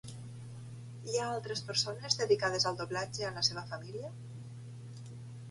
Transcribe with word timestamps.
Hi 1.11 1.19
ha 1.19 1.27
altres 1.33 1.61
persones 1.67 2.17
dedicades 2.23 2.67
al 2.71 2.81
doblatge 2.81 3.29
a 3.29 3.35
la 3.37 3.45
seva 3.51 3.65
família? 3.75 4.13